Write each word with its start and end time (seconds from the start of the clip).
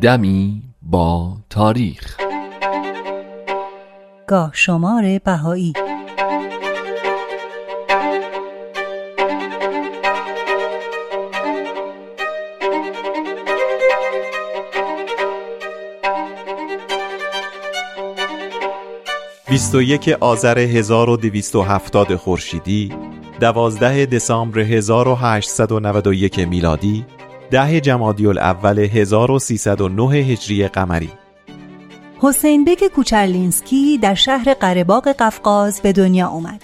دمی 0.00 0.62
با 0.82 1.36
تاریخ. 1.50 2.16
گاه 4.26 4.50
شمار 4.54 5.18
بهایی. 5.24 5.72
بیست 19.48 19.74
و 19.74 19.82
یک 19.82 20.08
آذر 20.20 20.58
1270 20.58 22.16
خورشیدی 22.16 22.92
دوازده 23.40 24.06
دسامبر 24.06 24.58
1891 24.60 26.38
میلادی 26.38 27.04
ده 27.50 27.80
جمادی 27.80 28.26
الاول 28.26 28.78
1309 28.78 30.16
هجری 30.16 30.68
قمری 30.68 31.10
حسین 32.18 32.64
بک 32.64 32.84
کوچرلینسکی 32.84 33.98
در 33.98 34.14
شهر 34.14 34.54
قرهباغ 34.54 35.08
قفقاز 35.08 35.80
به 35.80 35.92
دنیا 35.92 36.28
اومد. 36.28 36.62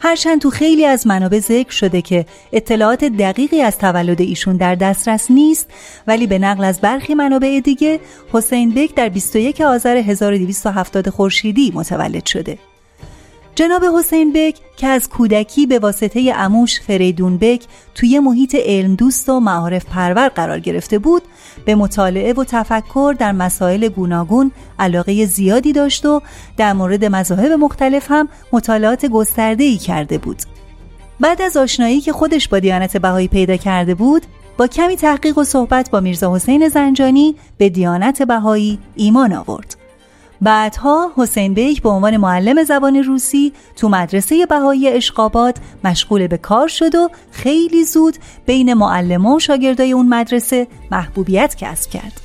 هرچند 0.00 0.40
تو 0.40 0.50
خیلی 0.50 0.86
از 0.86 1.06
منابع 1.06 1.38
ذکر 1.38 1.70
شده 1.70 2.02
که 2.02 2.26
اطلاعات 2.52 3.04
دقیقی 3.04 3.62
از 3.62 3.78
تولد 3.78 4.20
ایشون 4.20 4.56
در 4.56 4.74
دسترس 4.74 5.30
نیست 5.30 5.70
ولی 6.06 6.26
به 6.26 6.38
نقل 6.38 6.64
از 6.64 6.80
برخی 6.80 7.14
منابع 7.14 7.60
دیگه 7.64 8.00
حسین 8.32 8.74
بک 8.74 8.94
در 8.94 9.08
21 9.08 9.60
آذر 9.60 9.96
1270 9.96 11.08
خورشیدی 11.08 11.72
متولد 11.74 12.26
شده. 12.26 12.58
جناب 13.54 13.84
حسین 13.84 14.32
بک 14.32 14.56
که 14.76 14.86
از 14.86 15.08
کودکی 15.08 15.66
به 15.66 15.78
واسطه 15.78 16.32
اموش 16.36 16.80
فریدون 16.80 17.38
بک 17.38 17.62
توی 17.94 18.18
محیط 18.18 18.54
علم 18.54 18.94
دوست 18.94 19.28
و 19.28 19.40
معارف 19.40 19.84
پرور 19.84 20.28
قرار 20.28 20.60
گرفته 20.60 20.98
بود 20.98 21.22
به 21.64 21.74
مطالعه 21.74 22.32
و 22.32 22.44
تفکر 22.44 23.14
در 23.18 23.32
مسائل 23.32 23.88
گوناگون 23.88 24.52
علاقه 24.78 25.26
زیادی 25.26 25.72
داشت 25.72 26.06
و 26.06 26.22
در 26.56 26.72
مورد 26.72 27.04
مذاهب 27.04 27.52
مختلف 27.52 28.10
هم 28.10 28.28
مطالعات 28.52 29.06
ای 29.38 29.76
کرده 29.76 30.18
بود. 30.18 30.42
بعد 31.20 31.42
از 31.42 31.56
آشنایی 31.56 32.00
که 32.00 32.12
خودش 32.12 32.48
با 32.48 32.58
دیانت 32.58 32.96
بهایی 32.96 33.28
پیدا 33.28 33.56
کرده 33.56 33.94
بود 33.94 34.22
با 34.56 34.66
کمی 34.66 34.96
تحقیق 34.96 35.38
و 35.38 35.44
صحبت 35.44 35.90
با 35.90 36.00
میرزا 36.00 36.34
حسین 36.34 36.68
زنجانی 36.68 37.36
به 37.58 37.68
دیانت 37.68 38.22
بهایی 38.22 38.78
ایمان 38.96 39.32
آورد. 39.32 39.81
بعدها 40.42 41.12
حسین 41.16 41.54
بیک 41.54 41.82
به 41.82 41.88
عنوان 41.88 42.16
معلم 42.16 42.64
زبان 42.64 42.96
روسی 42.96 43.52
تو 43.76 43.88
مدرسه 43.88 44.46
بهایی 44.46 44.88
اشقابات 44.88 45.56
مشغول 45.84 46.26
به 46.26 46.36
کار 46.36 46.68
شد 46.68 46.94
و 46.94 47.10
خیلی 47.30 47.84
زود 47.84 48.16
بین 48.46 48.74
معلمه 48.74 49.34
و 49.34 49.38
شاگردای 49.38 49.92
اون 49.92 50.08
مدرسه 50.08 50.66
محبوبیت 50.90 51.56
کسب 51.58 51.90
کرد. 51.90 52.20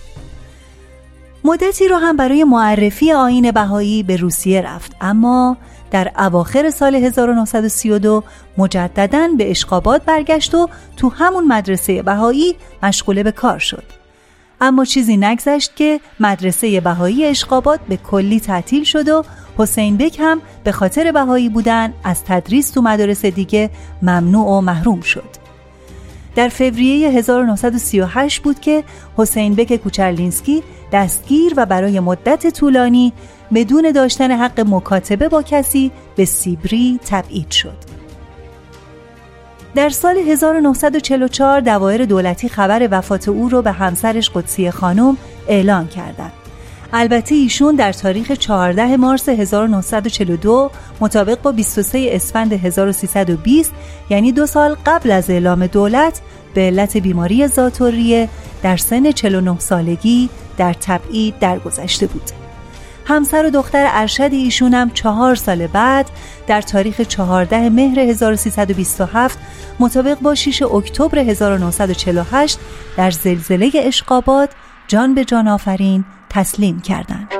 مدتی 1.43 1.87
رو 1.87 1.95
هم 1.95 2.17
برای 2.17 2.43
معرفی 2.43 3.11
آین 3.11 3.51
بهایی 3.51 4.03
به 4.03 4.15
روسیه 4.15 4.61
رفت 4.61 4.95
اما 5.01 5.57
در 5.91 6.11
اواخر 6.17 6.69
سال 6.69 6.95
1932 6.95 8.23
مجددا 8.57 9.29
به 9.37 9.51
اشقابات 9.51 10.05
برگشت 10.05 10.55
و 10.55 10.69
تو 10.97 11.09
همون 11.09 11.47
مدرسه 11.47 12.01
بهایی 12.01 12.55
مشغول 12.83 13.23
به 13.23 13.31
کار 13.31 13.59
شد. 13.59 14.06
اما 14.61 14.85
چیزی 14.85 15.17
نگذشت 15.17 15.75
که 15.75 15.99
مدرسه 16.19 16.81
بهایی 16.81 17.25
اشقابات 17.25 17.79
به 17.89 17.97
کلی 17.97 18.39
تعطیل 18.39 18.83
شد 18.83 19.09
و 19.09 19.23
حسین 19.57 19.97
بک 19.97 20.19
هم 20.19 20.41
به 20.63 20.71
خاطر 20.71 21.11
بهایی 21.11 21.49
بودن 21.49 21.93
از 22.03 22.23
تدریس 22.23 22.69
تو 22.69 22.81
مدارس 22.81 23.25
دیگه 23.25 23.69
ممنوع 24.01 24.45
و 24.45 24.61
محروم 24.61 25.01
شد. 25.01 25.47
در 26.35 26.49
فوریه 26.49 27.09
1938 27.09 28.43
بود 28.43 28.59
که 28.59 28.83
حسین 29.17 29.55
بک 29.55 29.75
کوچرلینسکی 29.75 30.63
دستگیر 30.91 31.53
و 31.57 31.65
برای 31.65 31.99
مدت 31.99 32.47
طولانی 32.59 33.13
بدون 33.53 33.91
داشتن 33.91 34.31
حق 34.31 34.59
مکاتبه 34.59 35.29
با 35.29 35.43
کسی 35.43 35.91
به 36.15 36.25
سیبری 36.25 36.99
تبعید 37.05 37.51
شد. 37.51 37.77
در 39.77 39.89
سال 39.89 40.17
1944 40.17 41.59
دوایر 41.59 42.05
دولتی 42.05 42.49
خبر 42.49 42.87
وفات 42.91 43.29
او 43.29 43.49
را 43.49 43.61
به 43.61 43.71
همسرش 43.71 44.29
قدسی 44.29 44.71
خانم 44.71 45.17
اعلان 45.47 45.87
کردند. 45.87 46.31
البته 46.93 47.35
ایشون 47.35 47.75
در 47.75 47.93
تاریخ 47.93 48.31
14 48.31 48.97
مارس 48.97 49.29
1942 49.29 50.71
مطابق 51.01 51.41
با 51.41 51.51
23 51.51 52.09
اسفند 52.11 52.53
1320 52.53 53.71
یعنی 54.09 54.31
دو 54.31 54.45
سال 54.45 54.75
قبل 54.85 55.11
از 55.11 55.29
اعلام 55.29 55.67
دولت 55.67 56.21
به 56.53 56.61
علت 56.61 56.97
بیماری 56.97 57.47
زاتوریه 57.47 58.29
در 58.63 58.77
سن 58.77 59.11
49 59.11 59.59
سالگی 59.59 60.29
در 60.57 60.73
تبعید 60.73 61.39
درگذشته 61.39 62.07
بود. 62.07 62.46
همسر 63.07 63.45
و 63.45 63.49
دختر 63.49 63.87
ارشد 63.89 64.29
ایشون 64.31 64.73
هم 64.73 64.89
چهار 64.89 65.35
سال 65.35 65.67
بعد 65.67 66.09
در 66.47 66.61
تاریخ 66.61 67.01
14 67.01 67.69
مهر 67.69 67.99
1327 67.99 69.39
مطابق 69.79 70.19
با 70.19 70.35
6 70.35 70.61
اکتبر 70.61 71.19
1948 71.19 72.59
در 72.97 73.11
زلزله 73.11 73.71
اشقابات 73.75 74.49
جان 74.87 75.15
به 75.15 75.25
جان 75.25 75.47
آفرین 75.47 76.05
تسلیم 76.29 76.79
کردند. 76.79 77.36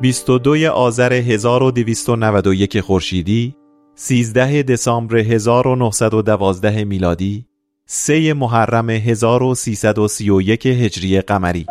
22 0.00 0.68
آذر 0.68 1.12
1291 1.12 2.80
خورشیدی 2.80 3.56
13 3.94 4.62
دسامبر 4.62 5.16
1912 5.16 6.84
میلادی 6.84 7.46
3 7.86 8.34
محرم 8.34 8.90
1331 8.90 10.66
هجری 10.66 11.20
قمری. 11.20 11.66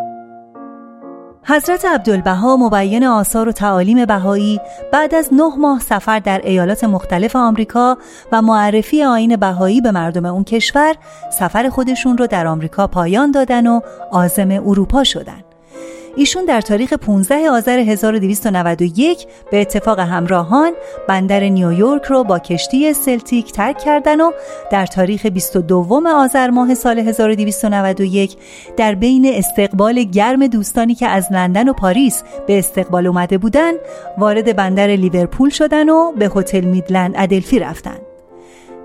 حضرت 1.44 1.86
عبدالبها 1.86 2.58
مبین 2.58 3.04
آثار 3.04 3.50
و 3.50 3.52
تعالیم 3.52 4.06
بهایی 4.06 4.60
بعد 4.92 5.16
از 5.16 5.30
نه 5.32 5.56
ماه 5.58 5.80
سفر 5.80 6.20
در 6.20 6.42
ایالات 6.44 6.84
مختلف 6.84 7.36
آمریکا 7.36 7.98
و 8.32 8.42
معرفی 8.42 9.04
آین 9.04 9.36
بهایی 9.36 9.82
به 9.82 9.92
مردم 9.92 10.26
اون 10.26 10.44
کشور 10.44 10.96
سفر 11.40 11.70
خودشون 11.70 12.18
رو 12.18 12.28
در 12.28 12.48
آمریکا 12.48 12.88
پایان 12.88 13.32
دادن 13.32 13.68
و 13.68 13.80
آزم 14.12 14.52
اروپا 14.52 15.04
شدن. 15.04 15.49
ایشون 16.16 16.46
در 16.46 16.62
تاریخ 16.62 16.94
15 16.94 17.50
آذر 17.50 17.80
1291 17.80 19.28
به 19.52 19.62
اتفاق 19.62 20.00
همراهان 20.00 20.74
بندر 21.08 21.44
نیویورک 21.44 22.04
رو 22.04 22.24
با 22.24 22.40
کشتی 22.40 22.94
سلتیک 22.94 23.52
ترک 23.52 23.78
کردن 23.78 24.22
و 24.22 24.32
در 24.72 24.86
تاریخ 24.86 25.26
22 25.26 26.02
آذر 26.16 26.50
ماه 26.50 26.74
سال 26.74 27.00
1291 27.00 28.38
در 28.78 28.96
بین 28.96 29.26
استقبال 29.26 30.04
گرم 30.04 30.48
دوستانی 30.48 30.96
که 30.96 31.08
از 31.08 31.28
لندن 31.32 31.70
و 31.70 31.74
پاریس 31.74 32.24
به 32.48 32.60
استقبال 32.60 33.08
اومده 33.08 33.38
بودن 33.38 33.74
وارد 34.18 34.56
بندر 34.56 34.88
لیورپول 34.88 35.50
شدن 35.50 35.90
و 35.90 36.12
به 36.12 36.32
هتل 36.36 36.62
میدلند 36.62 37.14
ادلفی 37.18 37.60
رفتند. 37.60 38.09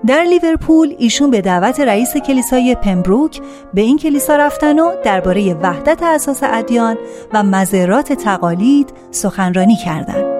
در 0.07 0.23
لیورپول 0.23 0.95
ایشون 0.97 1.31
به 1.31 1.41
دعوت 1.41 1.79
رئیس 1.79 2.17
کلیسای 2.17 2.75
پمبروک 2.75 3.41
به 3.73 3.81
این 3.81 3.97
کلیسا 3.97 4.35
رفتن 4.35 4.79
و 4.79 4.91
درباره 5.03 5.53
وحدت 5.53 6.03
اساس 6.03 6.39
ادیان 6.43 6.97
و 7.33 7.43
مزرات 7.43 8.13
تقالید 8.13 8.93
سخنرانی 9.11 9.75
کردند. 9.75 10.35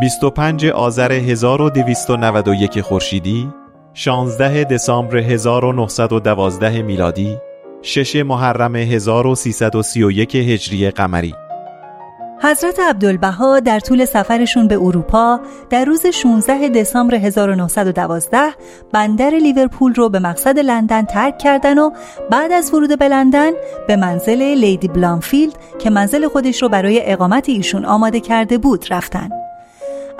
بیست 0.00 0.24
و 0.24 0.30
پنج 0.30 0.66
آذر 0.66 1.12
1291 1.12 2.80
خورشیدی 2.80 3.48
16 3.94 4.64
دسامبر 4.64 5.16
1912 5.16 6.82
میلادی 6.82 7.36
شش 7.82 8.16
محرم 8.16 8.76
1331 8.76 10.36
هجری 10.36 10.90
قمری 10.90 11.34
حضرت 12.42 12.80
عبدالبها 12.80 13.60
در 13.60 13.80
طول 13.80 14.04
سفرشون 14.04 14.68
به 14.68 14.74
اروپا 14.74 15.40
در 15.70 15.84
روز 15.84 16.06
16 16.06 16.68
دسامبر 16.68 17.14
1912 17.14 18.38
بندر 18.92 19.30
لیورپول 19.30 19.94
رو 19.94 20.08
به 20.08 20.18
مقصد 20.18 20.58
لندن 20.58 21.04
ترک 21.04 21.38
کردن 21.38 21.78
و 21.78 21.90
بعد 22.30 22.52
از 22.52 22.74
ورود 22.74 22.98
به 22.98 23.08
لندن 23.08 23.50
به 23.88 23.96
منزل 23.96 24.42
لیدی 24.42 24.88
بلامفیلد 24.88 25.52
که 25.78 25.90
منزل 25.90 26.28
خودش 26.28 26.62
رو 26.62 26.68
برای 26.68 27.12
اقامت 27.12 27.48
ایشون 27.48 27.84
آماده 27.84 28.20
کرده 28.20 28.58
بود 28.58 28.84
رفتن. 28.90 29.39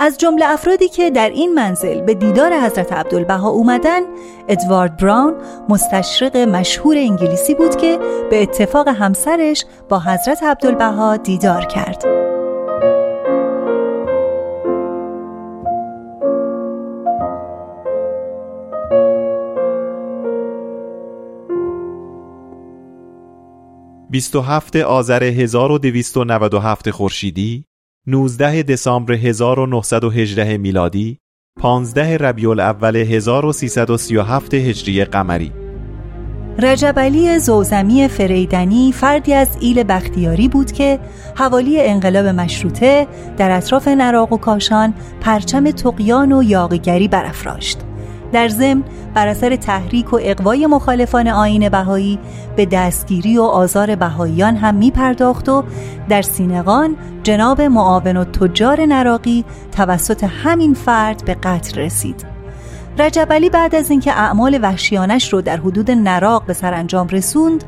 از 0.02 0.18
جمله 0.18 0.52
افرادی 0.52 0.88
که 0.88 1.10
در 1.10 1.28
این 1.28 1.54
منزل 1.54 2.00
به 2.00 2.14
دیدار 2.14 2.60
حضرت 2.60 2.92
عبدالبها 2.92 3.48
اومدن 3.48 4.00
ادوارد 4.48 4.96
براون 4.96 5.34
مستشرق 5.68 6.36
مشهور 6.36 6.96
انگلیسی 6.96 7.54
بود 7.54 7.76
که 7.76 7.98
به 8.30 8.42
اتفاق 8.42 8.88
همسرش 8.88 9.64
با 9.88 10.00
حضرت 10.00 10.42
عبدالبها 10.42 11.16
دیدار 11.16 11.64
کرد. 11.64 12.04
بیست 24.10 24.36
و 24.36 24.42
آذر 24.86 25.22
1297 25.22 26.90
خورشیدی 26.90 27.69
19 28.06 28.62
دسامبر 28.62 29.12
1918 29.12 30.58
میلادی 30.58 31.18
15 31.60 32.16
ربیع 32.16 32.50
الاول 32.50 32.96
1337 32.96 34.54
هجری 34.54 35.04
قمری 35.04 35.52
رجب 36.58 36.98
علی 36.98 37.38
زوزمی 37.38 38.08
فریدنی 38.08 38.92
فردی 38.92 39.34
از 39.34 39.56
ایل 39.60 39.82
بختیاری 39.82 40.48
بود 40.48 40.72
که 40.72 41.00
حوالی 41.36 41.80
انقلاب 41.80 42.26
مشروطه 42.26 43.06
در 43.36 43.56
اطراف 43.56 43.88
نراق 43.88 44.32
و 44.32 44.36
کاشان 44.36 44.94
پرچم 45.20 45.70
تقیان 45.70 46.32
و 46.32 46.42
یاقیگری 46.42 47.08
برافراشت. 47.08 47.78
در 48.32 48.48
ضمن 48.48 48.82
بر 49.14 49.28
اثر 49.28 49.56
تحریک 49.56 50.12
و 50.12 50.18
اقوای 50.22 50.66
مخالفان 50.66 51.28
آین 51.28 51.68
بهایی 51.68 52.18
به 52.56 52.66
دستگیری 52.66 53.38
و 53.38 53.42
آزار 53.42 53.96
بهاییان 53.96 54.56
هم 54.56 54.74
می 54.74 54.90
پرداخت 54.90 55.48
و 55.48 55.64
در 56.08 56.22
سینقان 56.22 56.96
جناب 57.22 57.60
معاون 57.60 58.16
و 58.16 58.24
تجار 58.24 58.80
نراقی 58.80 59.44
توسط 59.72 60.24
همین 60.24 60.74
فرد 60.74 61.24
به 61.24 61.34
قتل 61.34 61.80
رسید. 61.80 62.29
رجب 63.00 63.32
علی 63.32 63.50
بعد 63.50 63.74
از 63.74 63.90
اینکه 63.90 64.12
اعمال 64.12 64.58
وحشیانش 64.62 65.32
رو 65.32 65.42
در 65.42 65.56
حدود 65.56 65.90
نراق 65.90 66.46
به 66.46 66.52
سرانجام 66.52 67.08
رسوند 67.08 67.64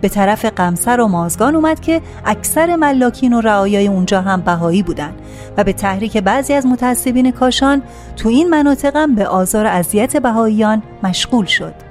به 0.00 0.08
طرف 0.08 0.44
قمسر 0.44 1.00
و 1.00 1.08
مازگان 1.08 1.54
اومد 1.54 1.80
که 1.80 2.02
اکثر 2.24 2.76
ملاکین 2.76 3.32
و 3.32 3.40
رعایای 3.40 3.86
اونجا 3.86 4.20
هم 4.20 4.40
بهایی 4.40 4.82
بودن 4.82 5.12
و 5.56 5.64
به 5.64 5.72
تحریک 5.72 6.16
بعضی 6.16 6.52
از 6.52 6.66
متعصبین 6.66 7.30
کاشان 7.30 7.82
تو 8.16 8.28
این 8.28 8.50
مناطق 8.50 8.96
هم 8.96 9.14
به 9.14 9.26
آزار 9.26 9.64
و 9.64 9.68
اذیت 9.68 10.16
بهاییان 10.16 10.82
مشغول 11.02 11.46
شد. 11.46 11.85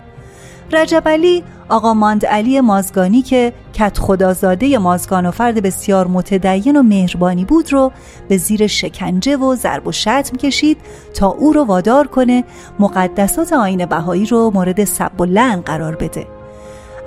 رجب 0.76 1.08
علی 1.08 1.44
آقا 1.70 1.94
ماند 1.94 2.26
علی 2.26 2.62
مازگانی 2.62 3.22
که 3.22 3.54
کت 3.74 3.98
خدازاده 3.98 4.78
مازگان 4.78 5.26
و 5.26 5.32
فرد 5.32 5.62
بسیار 5.62 6.08
متدین 6.08 6.78
و 6.78 6.84
مهربانی 6.84 7.46
بود 7.46 7.74
رو 7.74 7.92
به 8.30 8.38
زیر 8.38 8.68
شکنجه 8.68 9.38
و 9.38 9.56
ضرب 9.56 9.88
و 9.88 9.92
شتم 9.92 10.38
کشید 10.38 10.78
تا 11.14 11.28
او 11.28 11.54
رو 11.54 11.64
وادار 11.64 12.08
کنه 12.08 12.44
مقدسات 12.80 13.54
آین 13.54 13.86
بهایی 13.86 14.26
رو 14.26 14.52
مورد 14.54 14.84
سب 14.84 15.22
و 15.22 15.26
لعن 15.26 15.62
قرار 15.62 15.96
بده. 15.96 16.28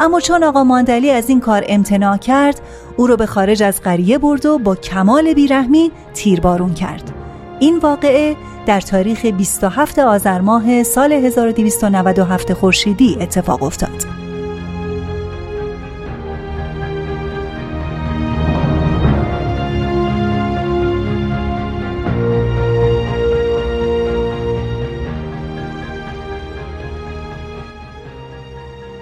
اما 0.00 0.20
چون 0.20 0.44
آقا 0.44 0.64
ماندلی 0.64 1.10
از 1.10 1.28
این 1.28 1.40
کار 1.40 1.64
امتناع 1.68 2.16
کرد 2.16 2.60
او 2.96 3.06
رو 3.06 3.16
به 3.16 3.26
خارج 3.26 3.62
از 3.62 3.80
قریه 3.80 4.18
برد 4.18 4.46
و 4.46 4.58
با 4.58 4.74
کمال 4.74 5.34
بیرحمی 5.34 5.90
تیربارون 6.14 6.74
کرد. 6.74 7.17
این 7.60 7.78
واقعه 7.78 8.36
در 8.66 8.80
تاریخ 8.80 9.26
27 9.26 9.98
آذر 9.98 10.40
ماه 10.40 10.82
سال 10.82 11.12
1297 11.12 12.52
خورشیدی 12.52 13.16
اتفاق 13.20 13.62
افتاد. 13.62 14.06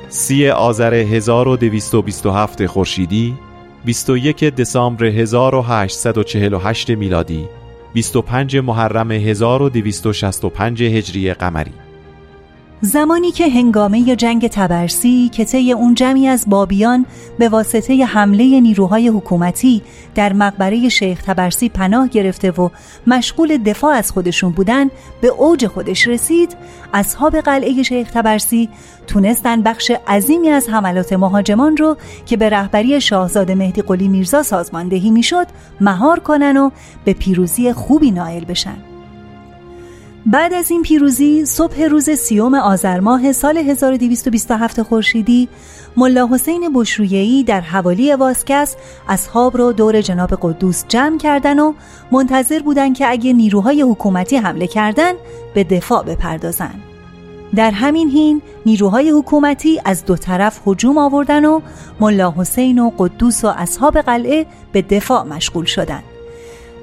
سی 0.09 0.49
آذر 0.49 0.95
1227 0.95 2.67
خورشیدی 2.67 3.35
21 3.85 4.45
دسامبر 4.45 5.05
1848 5.05 6.91
میلادی 6.91 7.49
25 7.97 8.57
محرم 8.57 9.11
1265 9.11 10.83
هجری 10.83 11.33
قمری. 11.33 11.86
زمانی 12.81 13.31
که 13.31 13.49
هنگامه 13.49 14.17
جنگ 14.17 14.49
تبرسی 14.49 15.29
که 15.29 15.45
طی 15.45 15.73
اون 15.73 15.95
جمعی 15.95 16.29
از 16.29 16.45
بابیان 16.49 17.07
به 17.39 17.49
واسطه 17.49 18.05
حمله 18.05 18.61
نیروهای 18.61 19.09
حکومتی 19.09 19.83
در 20.15 20.33
مقبره 20.33 20.89
شیخ 20.89 21.23
تبرسی 21.23 21.69
پناه 21.69 22.09
گرفته 22.09 22.51
و 22.51 22.69
مشغول 23.07 23.57
دفاع 23.57 23.95
از 23.95 24.13
خودشون 24.13 24.53
بودن 24.53 24.91
به 25.21 25.29
اوج 25.29 25.67
خودش 25.67 26.09
رسید 26.09 26.57
اصحاب 26.95 27.37
قلعه 27.37 27.83
شیخ 27.83 28.11
تبرسی 28.11 28.69
تونستن 29.07 29.63
بخش 29.63 29.93
عظیمی 30.09 30.49
از 30.49 30.69
حملات 30.69 31.13
مهاجمان 31.13 31.77
رو 31.77 31.97
که 32.27 32.37
به 32.37 32.49
رهبری 32.49 33.01
شاهزاده 33.01 33.55
مهدی 33.55 33.83
قلی 33.83 34.09
میرزا 34.09 34.43
سازماندهی 34.43 35.11
می‌شد 35.11 35.47
مهار 35.81 36.21
کنن 36.21 36.57
و 36.57 36.71
به 37.05 37.13
پیروزی 37.13 37.73
خوبی 37.73 38.11
نائل 38.11 38.45
بشن. 38.45 38.96
بعد 40.29 40.55
از 40.55 40.71
این 40.71 40.83
پیروزی 40.83 41.45
صبح 41.45 41.83
روز 41.83 42.11
سیوم 42.11 42.55
آذر 42.55 43.01
ماه 43.01 43.33
سال 43.33 43.59
1227 43.59 44.83
خورشیدی 44.83 45.49
ملا 45.97 46.29
حسین 46.33 46.71
بشرویهی 46.75 47.45
در 47.45 47.61
حوالی 47.61 48.15
واسکس 48.15 48.77
اصحاب 49.09 49.59
را 49.59 49.73
دور 49.73 50.01
جناب 50.01 50.39
قدوس 50.43 50.85
جمع 50.89 51.19
کردن 51.19 51.59
و 51.59 51.73
منتظر 52.13 52.59
بودند 52.59 52.97
که 52.97 53.11
اگه 53.11 53.33
نیروهای 53.33 53.83
حکومتی 53.83 54.37
حمله 54.37 54.67
کردن 54.67 55.13
به 55.55 55.65
دفاع 55.65 56.03
بپردازن 56.03 56.75
در 57.57 57.71
همین 57.71 58.11
حین 58.11 58.43
نیروهای 58.67 59.11
حکومتی 59.11 59.81
از 59.85 60.05
دو 60.05 60.17
طرف 60.17 60.61
هجوم 60.67 60.99
آوردن 60.99 61.45
و 61.45 61.61
ملا 62.01 62.35
حسین 62.37 62.79
و 62.79 62.91
قدوس 62.99 63.45
و 63.45 63.49
اصحاب 63.49 63.99
قلعه 64.01 64.47
به 64.73 64.83
دفاع 64.83 65.23
مشغول 65.23 65.65
شدند. 65.65 66.16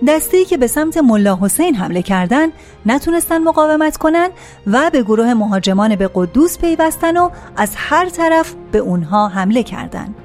دسته 0.08 0.46
که 0.46 0.58
به 0.58 0.68
سمت 0.68 0.98
ملا 0.98 1.40
حسین 1.42 1.76
حمله 1.76 2.02
کردند 2.02 2.52
نتونستن 2.86 3.38
مقاومت 3.38 3.98
کنن 3.98 4.30
و 4.68 4.90
به 4.94 5.04
گروه 5.04 5.34
مهاجمان 5.34 5.96
به 5.96 6.10
قدوس 6.14 6.58
پیوستن 6.58 7.18
و 7.18 7.30
از 7.58 7.72
هر 7.76 8.10
طرف 8.10 8.54
به 8.72 8.78
اونها 8.78 9.28
حمله 9.28 9.64
کردند. 9.64 10.16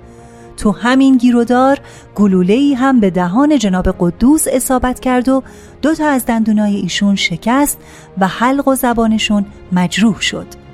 تو 0.56 0.70
همین 0.70 1.16
گیرودار 1.16 1.78
گلوله 2.14 2.74
هم 2.76 3.00
به 3.00 3.10
دهان 3.10 3.58
جناب 3.58 3.96
قدوس 3.98 4.44
اصابت 4.52 5.00
کرد 5.00 5.28
و 5.28 5.42
دو 5.82 5.94
تا 5.94 6.06
از 6.06 6.26
دندونای 6.26 6.76
ایشون 6.76 7.16
شکست 7.16 7.78
و 8.18 8.26
حلق 8.28 8.68
و 8.68 8.74
زبانشون 8.74 9.46
مجروح 9.72 10.20
شد 10.20 10.67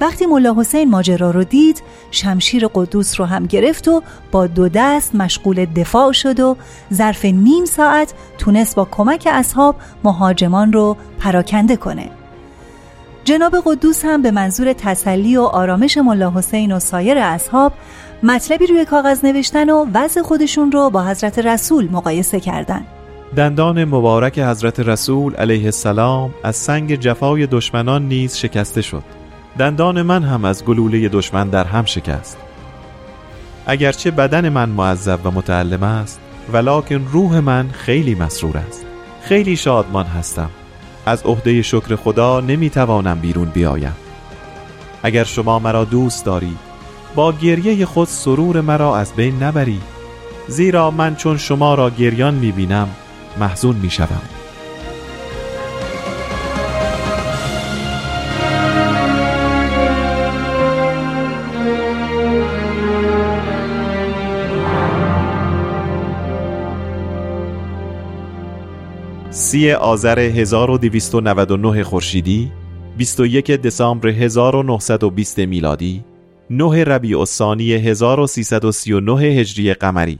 وقتی 0.00 0.26
ملا 0.26 0.54
حسین 0.58 0.90
ماجرا 0.90 1.30
رو 1.30 1.44
دید 1.44 1.82
شمشیر 2.10 2.66
قدوس 2.74 3.20
رو 3.20 3.26
هم 3.26 3.46
گرفت 3.46 3.88
و 3.88 4.02
با 4.32 4.46
دو 4.46 4.68
دست 4.68 5.14
مشغول 5.14 5.64
دفاع 5.64 6.12
شد 6.12 6.40
و 6.40 6.56
ظرف 6.92 7.24
نیم 7.24 7.64
ساعت 7.64 8.14
تونست 8.38 8.76
با 8.76 8.88
کمک 8.90 9.28
اصحاب 9.30 9.76
مهاجمان 10.04 10.72
رو 10.72 10.96
پراکنده 11.18 11.76
کنه. 11.76 12.10
جناب 13.24 13.56
قدوس 13.64 14.04
هم 14.04 14.22
به 14.22 14.30
منظور 14.30 14.72
تسلی 14.72 15.36
و 15.36 15.42
آرامش 15.42 15.98
ملا 15.98 16.30
حسین 16.30 16.72
و 16.72 16.78
سایر 16.78 17.18
اصحاب 17.18 17.72
مطلبی 18.22 18.66
روی 18.66 18.84
کاغذ 18.84 19.24
نوشتن 19.24 19.70
و 19.70 19.86
وضع 19.94 20.22
خودشون 20.22 20.72
رو 20.72 20.90
با 20.90 21.04
حضرت 21.04 21.38
رسول 21.38 21.88
مقایسه 21.90 22.40
کردن. 22.40 22.86
دندان 23.36 23.84
مبارک 23.84 24.38
حضرت 24.38 24.80
رسول 24.80 25.34
علیه 25.34 25.64
السلام 25.64 26.34
از 26.44 26.56
سنگ 26.56 26.94
جفای 26.94 27.46
دشمنان 27.46 28.08
نیز 28.08 28.36
شکسته 28.36 28.82
شد. 28.82 29.19
دندان 29.58 30.02
من 30.02 30.22
هم 30.22 30.44
از 30.44 30.64
گلوله 30.64 31.08
دشمن 31.08 31.48
در 31.48 31.64
هم 31.64 31.84
شکست. 31.84 32.38
اگرچه 33.66 34.10
بدن 34.10 34.48
من 34.48 34.68
معذب 34.68 35.18
و 35.24 35.30
متعلم 35.30 35.82
است 35.82 36.20
ولکن 36.52 37.08
روح 37.12 37.40
من 37.40 37.70
خیلی 37.72 38.14
مسرور 38.14 38.56
است. 38.58 38.84
خیلی 39.22 39.56
شادمان 39.56 40.06
هستم. 40.06 40.50
از 41.06 41.22
عهده 41.22 41.62
شکر 41.62 41.96
خدا 41.96 42.40
نمی‌توانم 42.40 43.18
بیرون 43.18 43.48
بیایم. 43.48 43.96
اگر 45.02 45.24
شما 45.24 45.58
مرا 45.58 45.84
دوست 45.84 46.24
دارید 46.24 46.58
با 47.14 47.32
گریه 47.32 47.86
خود 47.86 48.08
سرور 48.08 48.60
مرا 48.60 48.96
از 48.96 49.12
بین 49.12 49.42
نبرید 49.42 49.82
زیرا 50.48 50.90
من 50.90 51.16
چون 51.16 51.38
شما 51.38 51.74
را 51.74 51.90
گریان 51.90 52.34
می‌بینم 52.34 52.88
محزون 53.40 53.76
می‌شوم. 53.76 54.39
سی 69.50 69.72
آذر 69.72 70.18
1299 70.18 71.84
خورشیدی 71.84 72.52
21 72.96 73.50
دسامبر 73.50 74.08
1920 74.08 75.38
میلادی 75.38 76.04
9 76.50 76.84
ربیع 76.84 77.18
الثانی 77.18 77.72
1339 77.72 79.22
هجری 79.22 79.74
قمری. 79.74 80.16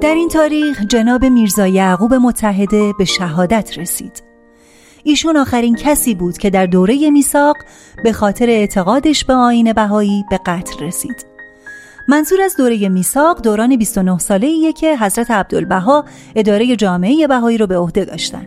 در 0.00 0.14
این 0.14 0.28
تاریخ 0.28 0.82
جناب 0.88 1.24
میرزا 1.24 1.66
یعقوب 1.66 2.14
متحده 2.14 2.92
به 2.98 3.04
شهادت 3.04 3.78
رسید. 3.78 4.22
ایشون 5.04 5.36
آخرین 5.36 5.76
کسی 5.76 6.14
بود 6.14 6.38
که 6.38 6.50
در 6.50 6.66
دوره 6.66 7.10
میثاق 7.10 7.56
به 8.04 8.12
خاطر 8.12 8.50
اعتقادش 8.50 9.24
به 9.24 9.34
آین 9.34 9.72
بهایی 9.72 10.24
به 10.30 10.38
قتل 10.46 10.84
رسید. 10.84 11.31
منظور 12.08 12.40
از 12.40 12.56
دوره 12.56 12.88
میثاق 12.88 13.42
دوران 13.42 13.76
29 13.76 14.18
ساله 14.18 14.46
ایه 14.46 14.72
که 14.72 14.96
حضرت 14.96 15.30
عبدالبها 15.30 16.04
اداره 16.36 16.76
جامعه 16.76 17.26
بهایی 17.26 17.58
رو 17.58 17.66
به 17.66 17.78
عهده 17.78 18.04
داشتن 18.04 18.46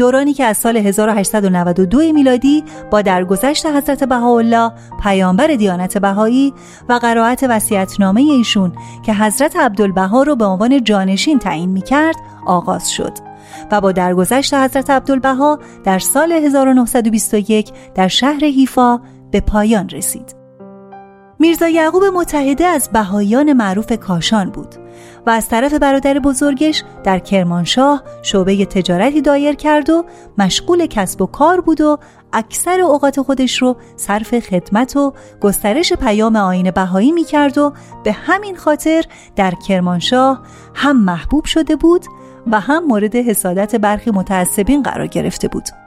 دورانی 0.00 0.32
که 0.32 0.44
از 0.44 0.56
سال 0.56 0.76
1892 0.76 1.98
میلادی 1.98 2.64
با 2.90 3.02
درگذشت 3.02 3.66
حضرت 3.66 4.04
بهاءالله 4.04 4.72
پیامبر 5.02 5.46
دیانت 5.46 5.98
بهایی 5.98 6.54
و 6.88 6.92
قرائت 6.92 7.42
وصیت‌نامه 7.48 8.20
ایشون 8.20 8.72
که 9.06 9.14
حضرت 9.14 9.56
عبدالبها 9.56 10.22
رو 10.22 10.36
به 10.36 10.44
عنوان 10.44 10.84
جانشین 10.84 11.38
تعیین 11.38 11.70
می‌کرد 11.70 12.16
آغاز 12.46 12.90
شد 12.90 13.12
و 13.70 13.80
با 13.80 13.92
درگذشت 13.92 14.54
حضرت 14.54 14.90
عبدالبها 14.90 15.58
در 15.84 15.98
سال 15.98 16.32
1921 16.32 17.72
در 17.94 18.08
شهر 18.08 18.44
حیفا 18.44 19.00
به 19.30 19.40
پایان 19.40 19.88
رسید. 19.88 20.39
میرزا 21.40 21.68
یعقوب 21.68 22.04
متحده 22.04 22.64
از 22.64 22.90
بهاییان 22.92 23.52
معروف 23.52 23.92
کاشان 23.92 24.50
بود 24.50 24.74
و 25.26 25.30
از 25.30 25.48
طرف 25.48 25.74
برادر 25.74 26.18
بزرگش 26.18 26.82
در 27.04 27.18
کرمانشاه 27.18 28.02
شعبه 28.22 28.66
تجارتی 28.66 29.22
دایر 29.22 29.54
کرد 29.54 29.90
و 29.90 30.04
مشغول 30.38 30.86
کسب 30.86 31.22
و 31.22 31.26
کار 31.26 31.60
بود 31.60 31.80
و 31.80 31.98
اکثر 32.32 32.80
اوقات 32.80 33.22
خودش 33.22 33.62
رو 33.62 33.76
صرف 33.96 34.38
خدمت 34.38 34.96
و 34.96 35.12
گسترش 35.40 35.92
پیام 35.92 36.36
آین 36.36 36.70
بهایی 36.70 37.12
می 37.12 37.24
کرد 37.24 37.58
و 37.58 37.72
به 38.04 38.12
همین 38.12 38.56
خاطر 38.56 39.04
در 39.36 39.54
کرمانشاه 39.68 40.42
هم 40.74 41.04
محبوب 41.04 41.44
شده 41.44 41.76
بود 41.76 42.04
و 42.52 42.60
هم 42.60 42.84
مورد 42.84 43.16
حسادت 43.16 43.76
برخی 43.76 44.10
متعصبین 44.10 44.82
قرار 44.82 45.06
گرفته 45.06 45.48
بود. 45.48 45.79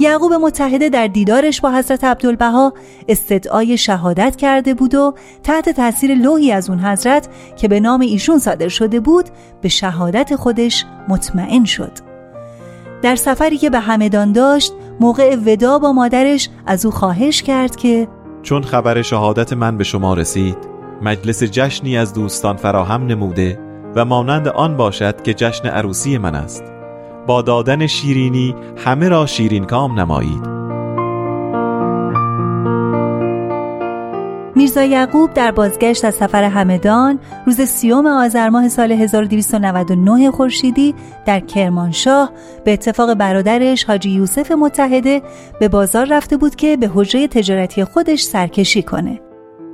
یعقوب 0.00 0.32
متحده 0.32 0.88
در 0.88 1.06
دیدارش 1.06 1.60
با 1.60 1.70
حضرت 1.70 2.04
عبدالبها 2.04 2.72
استدعای 3.08 3.78
شهادت 3.78 4.36
کرده 4.36 4.74
بود 4.74 4.94
و 4.94 5.14
تحت 5.42 5.68
تاثیر 5.68 6.14
لوحی 6.14 6.52
از 6.52 6.70
اون 6.70 6.78
حضرت 6.78 7.28
که 7.56 7.68
به 7.68 7.80
نام 7.80 8.00
ایشون 8.00 8.38
صادر 8.38 8.68
شده 8.68 9.00
بود 9.00 9.28
به 9.60 9.68
شهادت 9.68 10.36
خودش 10.36 10.84
مطمئن 11.08 11.64
شد. 11.64 11.92
در 13.02 13.16
سفری 13.16 13.58
که 13.58 13.70
به 13.70 13.78
همدان 13.78 14.32
داشت 14.32 14.72
موقع 15.00 15.36
ودا 15.46 15.78
با 15.78 15.92
مادرش 15.92 16.48
از 16.66 16.86
او 16.86 16.92
خواهش 16.92 17.42
کرد 17.42 17.76
که 17.76 18.08
چون 18.42 18.62
خبر 18.62 19.02
شهادت 19.02 19.52
من 19.52 19.76
به 19.76 19.84
شما 19.84 20.14
رسید 20.14 20.56
مجلس 21.02 21.42
جشنی 21.42 21.96
از 21.96 22.14
دوستان 22.14 22.56
فراهم 22.56 23.06
نموده 23.06 23.58
و 23.96 24.04
مانند 24.04 24.48
آن 24.48 24.76
باشد 24.76 25.22
که 25.22 25.34
جشن 25.34 25.68
عروسی 25.68 26.18
من 26.18 26.34
است. 26.34 26.69
با 27.30 27.42
دادن 27.42 27.86
شیرینی 27.86 28.54
همه 28.76 29.08
را 29.08 29.26
شیرین 29.26 29.64
کام 29.64 30.00
نمایید. 30.00 30.46
میرزا 34.56 34.84
یعقوب 34.84 35.34
در 35.34 35.50
بازگشت 35.50 36.04
از 36.04 36.14
سفر 36.14 36.44
همدان 36.44 37.18
روز 37.46 37.60
سیوم 37.60 38.06
آذر 38.06 38.48
ماه 38.48 38.68
سال 38.68 38.92
1299 38.92 40.30
خورشیدی 40.30 40.94
در 41.26 41.40
کرمانشاه 41.40 42.32
به 42.64 42.72
اتفاق 42.72 43.14
برادرش 43.14 43.84
حاجی 43.84 44.10
یوسف 44.10 44.52
متحده 44.52 45.22
به 45.60 45.68
بازار 45.68 46.06
رفته 46.06 46.36
بود 46.36 46.56
که 46.56 46.76
به 46.76 46.90
حجره 46.94 47.28
تجارتی 47.28 47.84
خودش 47.84 48.22
سرکشی 48.22 48.82
کنه. 48.82 49.29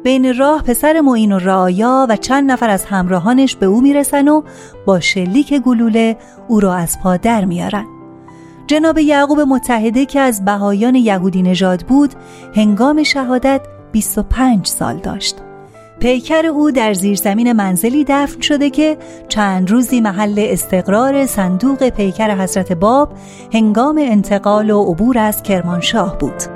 بین 0.07 0.39
راه 0.39 0.63
پسر 0.63 1.01
معین 1.01 1.33
و 1.33 1.39
رعایا 1.39 2.07
و 2.09 2.17
چند 2.17 2.51
نفر 2.51 2.71
از 2.71 2.85
همراهانش 2.85 3.57
به 3.57 3.67
او 3.67 3.81
می‌رسن 3.81 4.29
و 4.29 4.43
با 4.87 5.01
شلیک 5.01 5.55
گلوله 5.55 6.17
او 6.49 6.61
را 6.61 6.75
از 6.75 6.99
پا 7.03 7.17
در 7.17 7.45
میارن. 7.45 7.87
جناب 8.67 8.99
یعقوب 8.99 9.41
متحده 9.41 10.07
که 10.07 10.21
از 10.21 10.45
بهایان 10.45 10.95
یهودی 10.95 11.43
نژاد 11.43 11.83
بود 11.83 12.15
هنگام 12.55 13.03
شهادت 13.03 13.61
25 13.93 14.67
سال 14.67 14.97
داشت. 14.97 15.37
پیکر 16.01 16.47
او 16.47 16.71
در 16.71 16.95
زیرزمین 16.95 17.53
منزلی 17.53 18.05
دفن 18.09 18.41
شده 18.41 18.71
که 18.71 18.97
چند 19.29 19.71
روزی 19.71 20.01
محل 20.01 20.35
استقرار 20.39 21.27
صندوق 21.27 21.89
پیکر 21.89 22.43
حضرت 22.43 22.73
باب 22.73 23.13
هنگام 23.53 23.99
انتقال 23.99 24.71
و 24.71 24.83
عبور 24.83 25.19
از 25.19 25.43
کرمانشاه 25.43 26.19
بود. 26.19 26.56